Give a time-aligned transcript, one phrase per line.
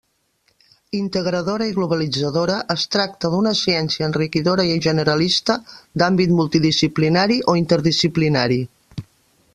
[0.99, 5.61] Integradora i globalitzadora, es tracta d'una ciència enriquidora i generalista,
[6.03, 8.63] d'àmbit multidisciplinari o interdisciplinari.